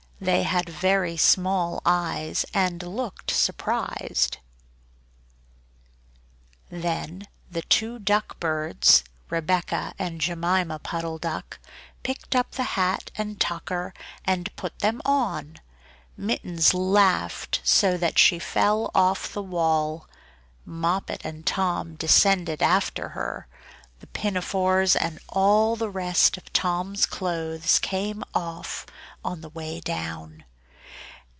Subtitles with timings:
[0.23, 4.37] They had very small eyes and looked surprised.
[6.69, 11.57] Then the two duck birds, Rebeccah and Jemima Puddle Duck,
[12.03, 15.57] picked up the hat and tucker and put them on.
[16.15, 20.07] Mittens laughed so that she fell off the wall.
[20.65, 23.47] Moppet and Tom descended after her;
[24.01, 28.87] the pinafores and all the rest of Tom's clothes came off
[29.23, 30.43] on the way down.